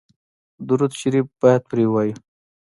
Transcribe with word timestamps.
درود 0.67 0.91
شریف 0.99 1.27
باید 1.41 1.61
پرې 1.69 1.83
ووایو. 1.87 2.17